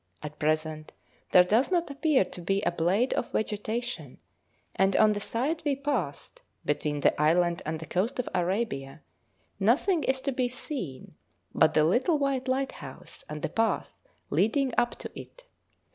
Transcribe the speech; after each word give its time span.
At 0.23 0.39
present 0.39 0.93
there 1.29 1.43
does 1.43 1.69
not 1.69 1.91
appear 1.91 2.25
to 2.25 2.41
be 2.41 2.63
a 2.63 2.71
blade 2.71 3.13
of 3.13 3.31
vegetation, 3.31 4.17
and 4.75 4.95
on 4.95 5.13
the 5.13 5.19
side 5.19 5.61
we 5.63 5.75
passed, 5.75 6.41
between 6.65 7.01
the 7.01 7.21
island 7.21 7.61
and 7.67 7.79
the 7.79 7.85
coast 7.85 8.17
of 8.17 8.27
Arabia, 8.33 9.01
nothing 9.59 10.03
is 10.03 10.19
to 10.21 10.31
be 10.31 10.47
seen 10.47 11.13
but 11.53 11.75
the 11.75 11.83
little 11.83 12.17
white 12.17 12.47
lighthouse 12.47 13.23
and 13.29 13.43
the 13.43 13.49
path 13.49 13.93
leading 14.31 14.73
up 14.75 14.95
to 14.97 15.11
it. 15.13 15.43